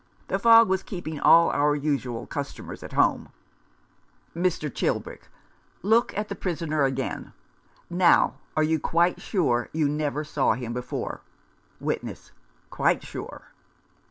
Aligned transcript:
The 0.29 0.39
fog 0.39 0.67
was 0.67 0.81
keeping 0.81 1.19
all 1.19 1.51
our 1.51 1.75
usual 1.75 2.25
customers 2.25 2.81
at 2.81 2.93
home." 2.93 3.29
Mr. 4.35 4.67
Chilbrick:" 4.67 5.29
Look 5.93 6.11
at 6.17 6.27
the 6.27 6.33
prisoner 6.33 6.81
again. 6.81 7.33
Now, 7.87 8.37
are 8.57 8.63
you 8.63 8.79
quite 8.79 9.21
sure 9.21 9.69
you 9.73 9.87
never 9.87 10.23
saw 10.23 10.53
him 10.53 10.73
before?" 10.73 11.21
Witness:" 11.89 12.31
Quite 12.71 13.03
sure." 13.03 13.49